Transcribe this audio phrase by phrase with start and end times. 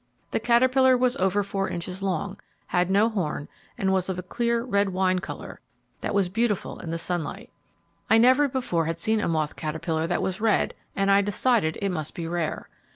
[0.31, 4.63] The caterpillar was over four inches long, had no horn, and was of a clear
[4.63, 5.61] red wine colour,
[5.99, 7.51] that was beautiful in the sunlight.
[8.09, 11.89] I never before had seen a moth caterpillar that was red and I decided it
[11.89, 12.67] must be rare.